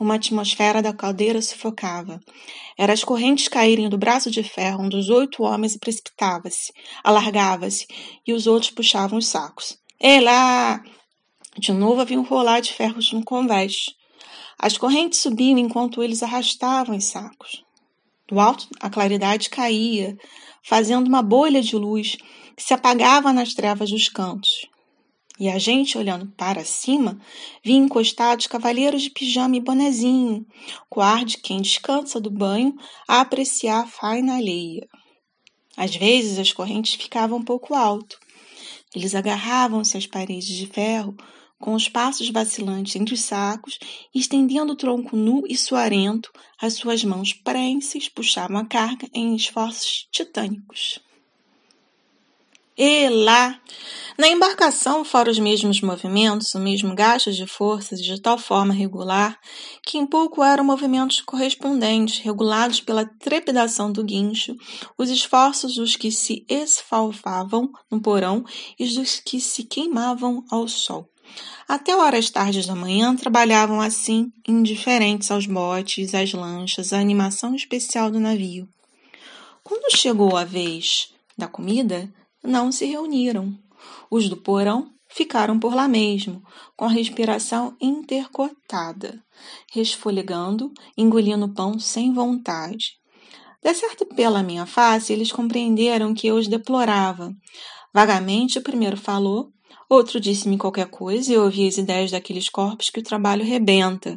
Uma 0.00 0.14
atmosfera 0.14 0.80
da 0.80 0.94
caldeira 0.94 1.42
sufocava. 1.42 2.18
Era 2.78 2.94
as 2.94 3.04
correntes 3.04 3.48
caírem 3.48 3.86
do 3.86 3.98
braço 3.98 4.30
de 4.30 4.42
ferro 4.42 4.84
um 4.84 4.88
dos 4.88 5.10
oito 5.10 5.42
homens 5.42 5.74
e 5.74 5.78
precipitava-se, 5.78 6.72
alargava-se, 7.04 7.86
e 8.26 8.32
os 8.32 8.46
outros 8.46 8.70
puxavam 8.70 9.18
os 9.18 9.26
sacos. 9.26 9.76
Ei 10.00 10.18
lá! 10.18 10.82
De 11.58 11.70
novo 11.70 12.00
havia 12.00 12.18
um 12.18 12.24
rolar 12.24 12.60
de 12.60 12.72
ferros 12.72 13.12
no 13.12 13.22
convés. 13.22 13.74
As 14.58 14.78
correntes 14.78 15.18
subiam 15.18 15.58
enquanto 15.58 16.02
eles 16.02 16.22
arrastavam 16.22 16.96
os 16.96 17.04
sacos. 17.04 17.62
Do 18.26 18.40
alto, 18.40 18.68
a 18.80 18.88
claridade 18.88 19.50
caía, 19.50 20.16
fazendo 20.62 21.08
uma 21.08 21.22
bolha 21.22 21.60
de 21.60 21.76
luz 21.76 22.16
que 22.56 22.62
se 22.62 22.72
apagava 22.72 23.34
nas 23.34 23.52
trevas 23.52 23.90
dos 23.90 24.08
cantos. 24.08 24.69
E 25.40 25.48
a 25.48 25.58
gente, 25.58 25.96
olhando 25.96 26.26
para 26.36 26.66
cima, 26.66 27.18
via 27.64 27.78
encostados 27.78 28.46
cavaleiros 28.46 29.00
de 29.00 29.08
pijama 29.08 29.56
e 29.56 29.60
bonezinho, 29.60 30.46
com 30.90 31.00
ar 31.00 31.24
de 31.24 31.38
quem 31.38 31.62
descansa 31.62 32.20
do 32.20 32.30
banho 32.30 32.76
a 33.08 33.22
apreciar 33.22 33.84
a 33.84 33.86
faina 33.86 34.36
alheia. 34.36 34.86
Às 35.74 35.96
vezes 35.96 36.38
as 36.38 36.52
correntes 36.52 36.92
ficavam 36.92 37.38
um 37.38 37.42
pouco 37.42 37.74
alto. 37.74 38.18
Eles 38.94 39.14
agarravam-se 39.14 39.96
às 39.96 40.06
paredes 40.06 40.54
de 40.54 40.66
ferro 40.66 41.16
com 41.58 41.72
os 41.72 41.88
passos 41.88 42.28
vacilantes 42.28 42.94
entre 42.96 43.14
os 43.14 43.20
sacos, 43.22 43.78
estendendo 44.14 44.74
o 44.74 44.76
tronco 44.76 45.16
nu 45.16 45.42
e 45.48 45.56
suarento, 45.56 46.30
as 46.60 46.74
suas 46.74 47.02
mãos 47.02 47.32
prenses 47.32 48.10
puxavam 48.10 48.58
a 48.58 48.66
carga 48.66 49.08
em 49.14 49.34
esforços 49.34 50.06
titânicos. 50.12 51.00
E 52.82 53.10
lá, 53.10 53.60
na 54.16 54.26
embarcação, 54.26 55.04
fora 55.04 55.30
os 55.30 55.38
mesmos 55.38 55.82
movimentos, 55.82 56.54
o 56.54 56.58
mesmo 56.58 56.94
gasto 56.94 57.30
de 57.30 57.46
forças 57.46 58.00
de 58.00 58.18
tal 58.18 58.38
forma 58.38 58.72
regular 58.72 59.38
que 59.84 59.98
em 59.98 60.06
pouco 60.06 60.42
eram 60.42 60.64
movimentos 60.64 61.20
correspondentes, 61.20 62.20
regulados 62.20 62.80
pela 62.80 63.04
trepidação 63.04 63.92
do 63.92 64.02
guincho, 64.02 64.56
os 64.96 65.10
esforços 65.10 65.74
dos 65.74 65.94
que 65.94 66.10
se 66.10 66.42
esfalfavam 66.48 67.70
no 67.90 68.00
porão 68.00 68.46
e 68.78 68.86
dos 68.86 69.20
que 69.20 69.38
se 69.42 69.64
queimavam 69.64 70.42
ao 70.50 70.66
sol. 70.66 71.06
Até 71.68 71.94
horas 71.94 72.30
tardes 72.30 72.66
da 72.66 72.74
manhã 72.74 73.14
trabalhavam 73.14 73.78
assim, 73.78 74.32
indiferentes 74.48 75.30
aos 75.30 75.44
botes, 75.44 76.14
às 76.14 76.32
lanchas, 76.32 76.94
à 76.94 76.98
animação 76.98 77.54
especial 77.54 78.10
do 78.10 78.18
navio. 78.18 78.66
Quando 79.62 79.94
chegou 79.94 80.34
a 80.34 80.44
vez 80.44 81.12
da 81.36 81.46
comida, 81.46 82.10
não 82.42 82.70
se 82.70 82.84
reuniram. 82.86 83.56
Os 84.10 84.28
do 84.28 84.36
porão 84.36 84.90
ficaram 85.08 85.58
por 85.58 85.74
lá 85.74 85.88
mesmo, 85.88 86.42
com 86.76 86.84
a 86.84 86.90
respiração 86.90 87.76
intercortada, 87.80 89.22
resfolegando, 89.72 90.72
engolindo 90.96 91.52
pão 91.52 91.78
sem 91.78 92.12
vontade. 92.12 92.98
De 93.62 93.74
certo 93.74 94.06
pela 94.06 94.42
minha 94.42 94.66
face, 94.66 95.12
eles 95.12 95.32
compreenderam 95.32 96.14
que 96.14 96.26
eu 96.28 96.36
os 96.36 96.48
deplorava. 96.48 97.32
Vagamente, 97.92 98.58
o 98.58 98.62
primeiro 98.62 98.96
falou, 98.96 99.52
Outro 99.90 100.20
disse-me 100.20 100.56
qualquer 100.56 100.86
coisa 100.86 101.32
e 101.32 101.34
eu 101.34 101.42
ouvi 101.42 101.66
as 101.66 101.76
ideias 101.76 102.12
daqueles 102.12 102.48
corpos 102.48 102.90
que 102.90 103.00
o 103.00 103.02
trabalho 103.02 103.44
rebenta. 103.44 104.16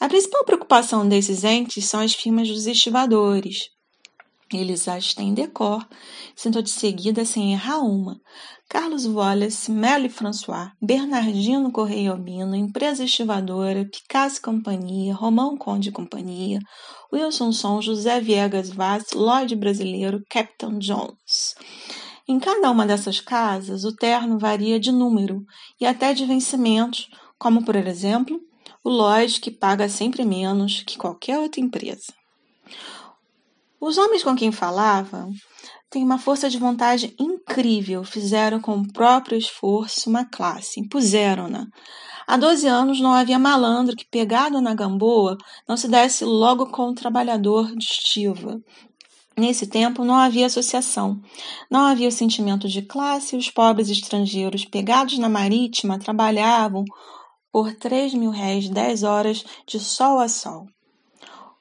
A 0.00 0.08
principal 0.08 0.44
preocupação 0.44 1.08
desses 1.08 1.44
entes 1.44 1.84
são 1.84 2.00
as 2.00 2.12
firmas 2.12 2.48
dos 2.48 2.66
estivadores. 2.66 3.70
Eles 4.52 4.86
as 4.86 5.12
têm 5.12 5.34
decor, 5.34 5.84
sentou 6.36 6.62
de 6.62 6.70
seguida 6.70 7.24
sem 7.24 7.52
errar 7.52 7.80
uma. 7.80 8.20
Carlos 8.68 9.04
Wallace, 9.06 9.70
Melo 9.70 10.06
e 10.06 10.08
François, 10.08 10.70
Bernardino 10.80 11.72
Correia 11.72 12.12
Albino, 12.12 12.54
Empresa 12.54 13.04
Estivadora, 13.04 13.84
Picasso 13.84 14.40
Companhia, 14.40 15.14
Romão 15.14 15.56
Conde 15.56 15.90
Companhia, 15.90 16.60
Wilson 17.12 17.52
Son, 17.52 17.80
José 17.80 18.20
Viegas 18.20 18.70
Vaz, 18.70 19.12
Lloyd 19.12 19.54
Brasileiro, 19.56 20.22
Captain 20.30 20.78
Jones. 20.78 21.54
Em 22.28 22.38
cada 22.40 22.70
uma 22.70 22.86
dessas 22.86 23.20
casas, 23.20 23.84
o 23.84 23.94
terno 23.94 24.38
varia 24.38 24.78
de 24.80 24.90
número 24.90 25.44
e 25.80 25.86
até 25.86 26.12
de 26.12 26.24
vencimentos, 26.24 27.08
como, 27.38 27.64
por 27.64 27.76
exemplo, 27.76 28.40
o 28.82 28.90
Lloyd, 28.90 29.40
que 29.40 29.50
paga 29.50 29.88
sempre 29.88 30.24
menos 30.24 30.82
que 30.82 30.98
qualquer 30.98 31.38
outra 31.38 31.60
empresa. 31.60 32.12
Os 33.86 33.98
homens 33.98 34.24
com 34.24 34.34
quem 34.34 34.50
falava 34.50 35.28
têm 35.88 36.02
uma 36.02 36.18
força 36.18 36.50
de 36.50 36.58
vontade 36.58 37.14
incrível, 37.20 38.02
fizeram 38.02 38.60
com 38.60 38.72
o 38.72 38.92
próprio 38.92 39.38
esforço 39.38 40.10
uma 40.10 40.24
classe, 40.24 40.80
impuseram-na. 40.80 41.68
Há 42.26 42.36
12 42.36 42.66
anos 42.66 43.00
não 43.00 43.12
havia 43.12 43.38
malandro 43.38 43.94
que, 43.94 44.04
pegado 44.10 44.60
na 44.60 44.74
gamboa, 44.74 45.36
não 45.68 45.76
se 45.76 45.86
desse 45.86 46.24
logo 46.24 46.66
com 46.66 46.88
o 46.88 46.94
trabalhador 46.94 47.72
de 47.76 47.84
estiva, 47.84 48.60
Nesse 49.38 49.66
tempo 49.68 50.02
não 50.02 50.14
havia 50.14 50.46
associação, 50.46 51.20
não 51.70 51.82
havia 51.84 52.10
sentimento 52.10 52.66
de 52.66 52.80
classe. 52.80 53.36
Os 53.36 53.50
pobres 53.50 53.90
estrangeiros 53.90 54.64
pegados 54.64 55.18
na 55.18 55.28
marítima 55.28 55.98
trabalhavam 55.98 56.82
por 57.52 57.72
três 57.74 58.14
mil 58.14 58.30
réis 58.30 58.68
dez 58.70 59.02
horas 59.02 59.44
de 59.68 59.78
sol 59.78 60.18
a 60.18 60.26
sol. 60.26 60.66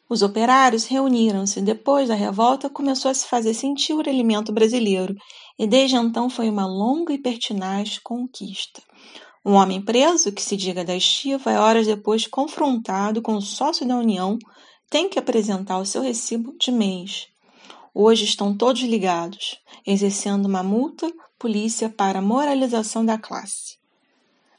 Os 0.07 0.21
operários 0.21 0.85
reuniram-se. 0.85 1.62
Depois 1.62 2.09
da 2.09 2.15
revolta, 2.15 2.69
começou 2.69 3.09
a 3.09 3.13
se 3.13 3.27
fazer 3.27 3.53
sentir 3.53 3.93
o 3.93 4.00
alimento 4.00 4.51
brasileiro, 4.51 5.15
e 5.57 5.65
desde 5.65 5.95
então 5.95 6.29
foi 6.29 6.47
uma 6.47 6.67
longa 6.67 7.13
e 7.13 7.17
pertinaz 7.17 7.97
conquista. 7.97 8.81
Um 9.43 9.53
homem 9.53 9.81
preso, 9.81 10.31
que 10.31 10.41
se 10.41 10.55
diga 10.55 10.83
da 10.83 10.95
estiva, 10.95 11.51
é 11.51 11.59
horas 11.59 11.88
depois 11.88 12.27
confrontado 12.27 13.21
com 13.21 13.35
o 13.35 13.41
sócio 13.41 13.88
da 13.88 13.95
União, 13.95 14.38
tem 14.89 15.09
que 15.09 15.19
apresentar 15.19 15.79
o 15.79 15.85
seu 15.85 16.01
recibo 16.01 16.55
de 16.59 16.71
mês. 16.71 17.27
Hoje 17.93 18.25
estão 18.25 18.55
todos 18.55 18.81
ligados, 18.81 19.57
exercendo 19.85 20.45
uma 20.45 20.62
multa 20.62 21.12
polícia 21.39 21.89
para 21.89 22.21
moralização 22.21 23.05
da 23.05 23.17
classe. 23.17 23.77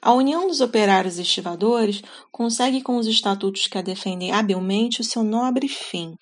A 0.00 0.12
União 0.12 0.46
dos 0.46 0.60
Operários 0.60 1.18
Estivadores 1.18 2.02
consegue 2.30 2.82
com 2.82 2.96
os 2.96 3.06
estatutos 3.06 3.66
que 3.66 3.78
a 3.78 3.82
defendem 3.82 4.32
habilmente 4.32 5.00
o 5.00 5.04
seu 5.04 5.22
nobre 5.22 5.68
fim. 5.68 6.16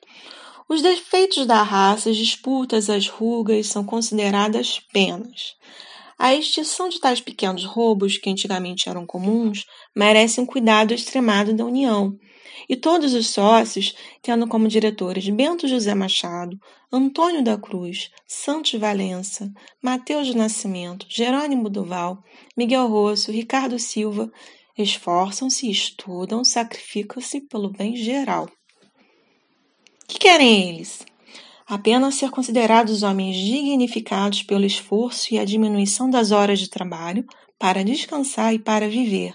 Os 0.69 0.81
defeitos 0.81 1.45
da 1.47 1.63
raça, 1.63 2.11
as 2.11 2.17
disputas, 2.17 2.89
as 2.89 3.07
rugas 3.07 3.67
são 3.67 3.85
consideradas 3.85 4.81
penas. 4.93 5.55
A 6.19 6.35
extinção 6.35 6.89
de 6.89 7.01
tais 7.01 7.21
pequenos 7.21 7.65
roubos, 7.65 8.17
que 8.17 8.31
antigamente 8.31 8.89
eram 8.89 9.05
comuns, 9.05 9.65
merece 9.95 10.41
um 10.41 10.47
cuidado 10.47 10.95
extremado 10.95 11.53
da 11.53 11.65
União, 11.65 12.17
e 12.69 12.77
todos 12.77 13.15
os 13.15 13.29
sócios, 13.29 13.95
tendo 14.23 14.47
como 14.47 14.69
diretores 14.69 15.29
Bento 15.29 15.67
José 15.69 15.95
Machado, 15.95 16.59
Antônio 16.93 17.43
da 17.43 17.57
Cruz, 17.59 18.11
Santos 18.27 18.79
Valença, 18.79 19.53
Mateus 19.83 20.27
de 20.27 20.37
Nascimento, 20.37 21.07
Jerônimo 21.09 21.69
Duval, 21.69 22.23
Miguel 22.57 22.87
Rosso, 22.89 23.33
Ricardo 23.33 23.79
Silva, 23.79 24.31
esforçam-se, 24.77 25.71
estudam, 25.71 26.45
sacrificam-se 26.45 27.41
pelo 27.43 27.71
bem 27.71 27.97
geral. 27.97 28.45
O 28.45 30.07
que 30.07 30.19
querem 30.19 30.69
eles? 30.69 31.05
Apenas 31.67 32.17
ser 32.17 32.31
considerados 32.31 33.03
homens 33.03 33.37
dignificados 33.37 34.43
pelo 34.43 34.67
esforço 34.67 35.33
e 35.33 35.39
a 35.39 35.45
diminuição 35.45 36.11
das 36.11 36.31
horas 36.31 36.59
de 36.59 36.69
trabalho 36.69 37.25
para 37.59 37.83
descansar 37.83 38.53
e 38.53 38.59
para 38.59 38.89
viver, 38.89 39.35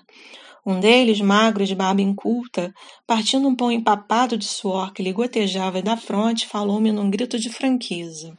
um 0.65 0.79
deles, 0.79 1.21
magro, 1.21 1.65
de 1.65 1.75
barba 1.75 2.01
inculta, 2.01 2.73
partindo 3.07 3.47
um 3.47 3.55
pão 3.55 3.71
empapado 3.71 4.37
de 4.37 4.45
suor 4.45 4.93
que 4.93 5.03
lhe 5.03 5.13
gotejava 5.13 5.81
da 5.81 5.95
fronte, 5.95 6.47
falou-me 6.47 6.91
num 6.91 7.09
grito 7.09 7.39
de 7.39 7.49
franqueza. 7.49 8.37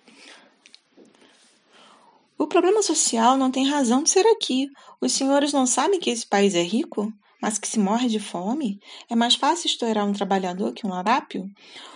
O 2.38 2.46
problema 2.46 2.82
social 2.82 3.36
não 3.36 3.50
tem 3.50 3.68
razão 3.68 4.02
de 4.02 4.10
ser 4.10 4.26
aqui. 4.26 4.68
Os 5.00 5.12
senhores 5.12 5.52
não 5.52 5.66
sabem 5.66 6.00
que 6.00 6.10
esse 6.10 6.26
país 6.26 6.54
é 6.54 6.62
rico? 6.62 7.12
mas 7.40 7.58
que 7.58 7.66
se 7.66 7.78
morre 7.78 8.08
de 8.08 8.20
fome? 8.20 8.78
É 9.08 9.16
mais 9.16 9.34
fácil 9.34 9.66
estourar 9.66 10.06
um 10.06 10.12
trabalhador 10.12 10.72
que 10.72 10.86
um 10.86 10.90
larápio? 10.90 11.48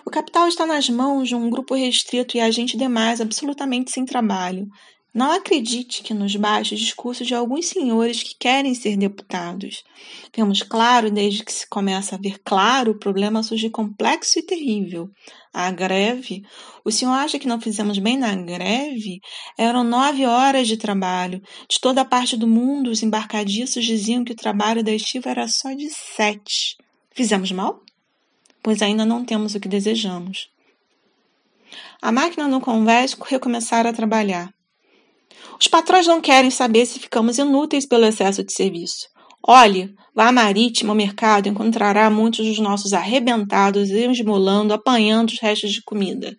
O 0.04 0.10
capital 0.10 0.48
está 0.48 0.64
nas 0.64 0.88
mãos 0.88 1.28
de 1.28 1.34
um 1.34 1.50
grupo 1.50 1.74
restrito 1.74 2.36
e 2.36 2.40
a 2.40 2.50
gente 2.50 2.76
demais 2.76 3.20
absolutamente 3.20 3.90
sem 3.90 4.04
trabalho. 4.04 4.66
Não 5.14 5.30
acredite 5.30 6.02
que 6.02 6.12
nos 6.12 6.34
baixos 6.34 6.80
discursos 6.80 7.24
de 7.24 7.36
alguns 7.36 7.66
senhores 7.66 8.20
que 8.20 8.34
querem 8.36 8.74
ser 8.74 8.96
deputados. 8.96 9.84
Vemos 10.34 10.60
claro, 10.60 11.08
desde 11.08 11.44
que 11.44 11.52
se 11.52 11.68
começa 11.68 12.16
a 12.16 12.18
ver 12.18 12.40
claro, 12.44 12.90
o 12.90 12.98
problema 12.98 13.40
surge 13.40 13.70
complexo 13.70 14.40
e 14.40 14.42
terrível. 14.42 15.08
A 15.52 15.70
greve. 15.70 16.42
O 16.84 16.90
senhor 16.90 17.12
acha 17.12 17.38
que 17.38 17.46
não 17.46 17.60
fizemos 17.60 17.96
bem 18.00 18.18
na 18.18 18.34
greve? 18.34 19.20
Eram 19.56 19.84
nove 19.84 20.26
horas 20.26 20.66
de 20.66 20.76
trabalho. 20.76 21.40
De 21.68 21.78
toda 21.80 22.00
a 22.00 22.04
parte 22.04 22.36
do 22.36 22.48
mundo, 22.48 22.90
os 22.90 23.00
embarcadiços 23.00 23.84
diziam 23.84 24.24
que 24.24 24.32
o 24.32 24.36
trabalho 24.36 24.82
da 24.82 24.90
estiva 24.90 25.30
era 25.30 25.46
só 25.46 25.72
de 25.74 25.90
sete. 25.90 26.76
Fizemos 27.12 27.52
mal? 27.52 27.80
Pois 28.60 28.82
ainda 28.82 29.04
não 29.04 29.24
temos 29.24 29.54
o 29.54 29.60
que 29.60 29.68
desejamos. 29.68 30.50
A 32.02 32.10
máquina 32.10 32.48
no 32.48 32.60
convés 32.60 33.14
recomeçara 33.14 33.90
a 33.90 33.92
trabalhar. 33.92 34.52
Os 35.60 35.68
patrões 35.68 36.06
não 36.06 36.20
querem 36.20 36.50
saber 36.50 36.86
se 36.86 36.98
ficamos 36.98 37.38
inúteis 37.38 37.86
pelo 37.86 38.04
excesso 38.04 38.44
de 38.44 38.52
serviço. 38.52 39.08
Olhe, 39.46 39.94
vá 40.14 40.28
à 40.28 40.32
marítima, 40.32 40.92
ao 40.92 40.96
mercado, 40.96 41.48
encontrará 41.48 42.08
muitos 42.08 42.46
dos 42.46 42.58
nossos 42.58 42.92
arrebentados 42.92 43.90
esmolando, 43.90 44.72
apanhando 44.72 45.30
os 45.30 45.40
restos 45.40 45.72
de 45.72 45.82
comida. 45.82 46.34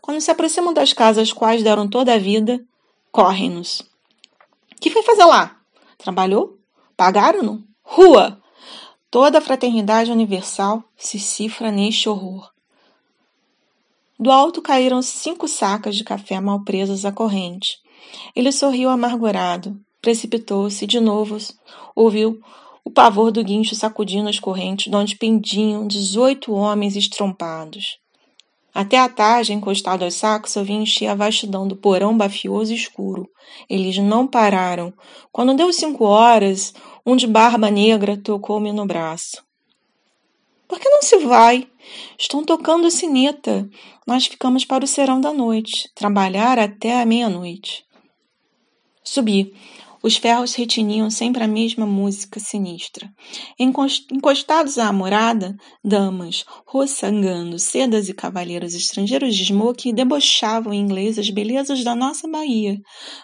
Quando 0.00 0.20
se 0.20 0.30
aproximam 0.30 0.72
das 0.72 0.92
casas 0.92 1.32
quais 1.32 1.62
deram 1.62 1.88
toda 1.88 2.14
a 2.14 2.18
vida, 2.18 2.58
correm-nos. 3.12 3.82
Que 4.80 4.90
foi 4.90 5.02
fazer 5.02 5.24
lá? 5.24 5.56
Trabalhou? 5.98 6.58
Pagaram-no? 6.96 7.62
Rua! 7.82 8.40
Toda 9.10 9.38
a 9.38 9.42
fraternidade 9.42 10.10
universal 10.10 10.82
se 10.96 11.18
cifra 11.18 11.70
neste 11.70 12.08
horror. 12.08 12.50
Do 14.18 14.30
alto 14.30 14.60
caíram 14.60 15.00
cinco 15.00 15.46
sacas 15.46 15.96
de 15.96 16.04
café 16.04 16.40
mal 16.40 16.64
presas 16.64 17.04
à 17.04 17.12
corrente. 17.12 17.78
Ele 18.34 18.52
sorriu 18.52 18.88
amargurado, 18.88 19.76
precipitou-se 20.00 20.86
de 20.86 21.00
novo, 21.00 21.36
ouviu 21.94 22.40
o 22.84 22.90
pavor 22.90 23.30
do 23.30 23.44
guincho 23.44 23.74
sacudindo 23.74 24.28
as 24.28 24.38
correntes, 24.40 24.90
de 24.90 24.96
onde 24.96 25.16
pendiam 25.16 25.86
dezoito 25.86 26.52
homens 26.52 26.96
estrompados. 26.96 27.98
Até 28.74 28.98
a 28.98 29.08
tarde, 29.08 29.52
encostado 29.52 30.04
aos 30.04 30.14
sacos, 30.14 30.54
eu 30.54 30.64
vi 30.64 30.74
encher 30.74 31.08
a 31.08 31.14
vastidão 31.14 31.66
do 31.66 31.76
porão 31.76 32.16
bafioso 32.16 32.72
e 32.72 32.76
escuro. 32.76 33.28
Eles 33.68 33.98
não 33.98 34.26
pararam. 34.26 34.92
Quando 35.32 35.54
deu 35.54 35.72
cinco 35.72 36.04
horas, 36.04 36.72
um 37.04 37.16
de 37.16 37.26
barba 37.26 37.70
negra 37.70 38.16
tocou-me 38.16 38.72
no 38.72 38.86
braço. 38.86 39.42
Por 40.68 40.78
que 40.78 40.88
não 40.88 41.02
se 41.02 41.16
vai? 41.18 41.66
Estão 42.18 42.44
tocando 42.44 42.90
sineta. 42.90 43.68
Nós 44.06 44.26
ficamos 44.26 44.64
para 44.64 44.84
o 44.84 44.86
serão 44.86 45.20
da 45.20 45.32
noite, 45.32 45.90
trabalhar 45.94 46.58
até 46.58 47.00
a 47.00 47.06
meia-noite. 47.06 47.84
Subi. 49.10 49.54
Os 50.02 50.18
ferros 50.18 50.54
retiniam 50.54 51.10
sempre 51.10 51.42
a 51.42 51.48
mesma 51.48 51.86
música 51.86 52.38
sinistra. 52.38 53.10
Encostados 53.58 54.76
à 54.76 54.92
morada, 54.92 55.56
damas, 55.82 56.44
roçangando, 56.66 57.58
sedas 57.58 58.10
e 58.10 58.14
cavalheiros 58.14 58.74
estrangeiros 58.74 59.34
de 59.34 59.46
smoke 59.46 59.94
debochavam 59.94 60.74
em 60.74 60.80
inglês 60.80 61.18
as 61.18 61.30
belezas 61.30 61.82
da 61.82 61.96
nossa 61.96 62.28
Bahia. 62.28 62.76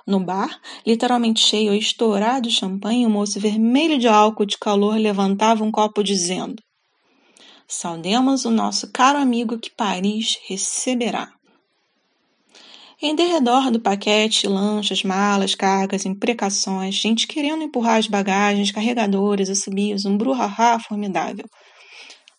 No 0.07 0.19
bar, 0.19 0.59
literalmente 0.87 1.41
cheio 1.41 1.71
a 1.71 1.77
estourado 1.77 2.51
champanhe, 2.51 3.05
o 3.05 3.11
moço 3.11 3.39
vermelho 3.39 3.99
de 3.99 4.09
álcool 4.09 4.47
de 4.47 4.57
calor 4.57 4.97
levantava 4.97 5.63
um 5.63 5.71
copo 5.71 6.03
dizendo 6.03 6.57
Saudemos 7.69 8.47
o 8.47 8.51
nosso 8.51 8.91
caro 8.91 9.19
amigo 9.19 9.59
que 9.59 9.71
Paris 9.77 10.39
receberá. 10.49 11.31
Em 13.07 13.15
derredor 13.15 13.71
do 13.71 13.79
paquete, 13.79 14.47
lanchas, 14.47 15.03
malas, 15.03 15.55
cargas, 15.55 16.07
imprecações, 16.07 16.95
gente 16.95 17.27
querendo 17.27 17.63
empurrar 17.63 17.99
as 17.99 18.07
bagagens, 18.07 18.71
carregadores, 18.71 19.51
assobios, 19.51 20.07
um 20.07 20.17
brouhaha 20.17 20.79
formidável. 20.79 21.45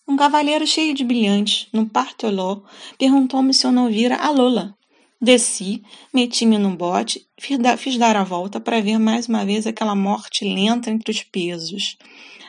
Um 0.08 0.18
cavalheiro 0.18 0.66
cheio 0.66 0.96
de 0.96 1.04
brilhantes, 1.04 1.68
num 1.72 1.88
partioló, 1.88 2.62
perguntou-me 2.98 3.54
se 3.54 3.68
eu 3.68 3.72
não 3.72 3.92
vira 3.92 4.16
a 4.16 4.32
Lola. 4.32 4.74
Desci, 5.22 5.84
meti-me 6.12 6.58
no 6.58 6.76
bote, 6.76 7.28
fiz 7.40 7.98
dar 8.00 8.16
a 8.16 8.24
volta 8.24 8.60
para 8.60 8.82
ver 8.82 8.98
mais 8.98 9.28
uma 9.28 9.46
vez 9.46 9.68
aquela 9.68 9.94
morte 9.94 10.44
lenta 10.44 10.90
entre 10.90 11.12
os 11.12 11.22
pesos. 11.22 11.96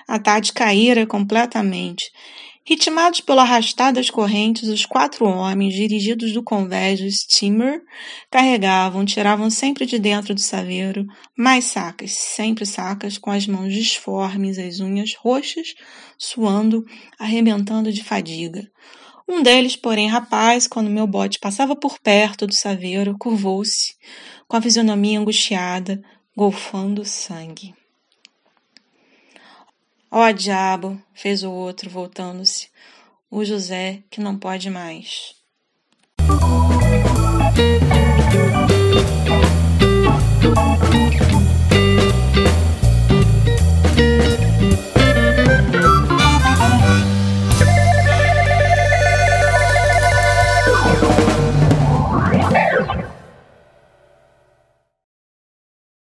A 0.08 0.18
tarde 0.18 0.54
caíra 0.54 1.06
completamente 1.06 2.10
Ritmados 2.68 3.20
pelo 3.20 3.38
arrastar 3.38 3.92
das 3.92 4.10
correntes, 4.10 4.68
os 4.68 4.84
quatro 4.84 5.24
homens, 5.24 5.72
dirigidos 5.72 6.32
do 6.32 6.42
convés 6.42 6.98
do 6.98 7.08
steamer, 7.08 7.80
carregavam, 8.28 9.04
tiravam 9.04 9.48
sempre 9.48 9.86
de 9.86 10.00
dentro 10.00 10.34
do 10.34 10.40
saveiro 10.40 11.06
mais 11.38 11.66
sacas, 11.66 12.10
sempre 12.10 12.66
sacas, 12.66 13.18
com 13.18 13.30
as 13.30 13.46
mãos 13.46 13.72
disformes, 13.72 14.58
as 14.58 14.80
unhas 14.80 15.14
roxas, 15.14 15.74
suando, 16.18 16.84
arrebentando 17.20 17.92
de 17.92 18.02
fadiga. 18.02 18.68
Um 19.28 19.44
deles, 19.44 19.76
porém, 19.76 20.08
rapaz, 20.08 20.66
quando 20.66 20.90
meu 20.90 21.06
bote 21.06 21.38
passava 21.38 21.76
por 21.76 22.00
perto 22.00 22.48
do 22.48 22.54
saveiro, 22.54 23.16
curvou-se, 23.16 23.94
com 24.48 24.56
a 24.56 24.62
fisionomia 24.62 25.20
angustiada, 25.20 26.02
golfando 26.36 27.04
sangue. 27.04 27.72
Ó 30.18 30.26
oh, 30.26 30.32
diabo, 30.32 30.98
fez 31.12 31.42
o 31.42 31.52
outro, 31.52 31.90
voltando-se. 31.90 32.70
O 33.30 33.44
José 33.44 34.02
que 34.08 34.18
não 34.18 34.38
pode 34.38 34.70
mais. 34.70 35.34
Música 40.80 41.25